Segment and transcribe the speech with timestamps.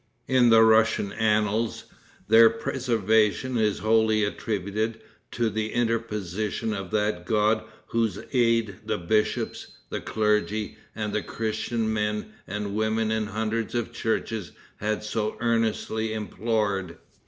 [0.27, 1.83] In the Russian annals,
[2.27, 9.67] their preservation is wholly attributed to the interposition of that God whose aid the bishops,
[9.91, 16.97] the clergy and Christian men and women in hundreds of churches had so earnestly implored.